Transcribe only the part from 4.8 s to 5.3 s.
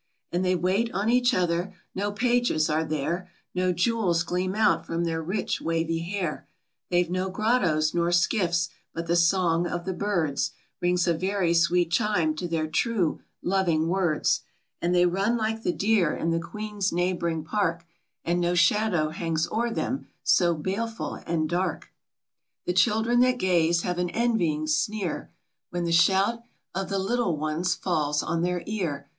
from their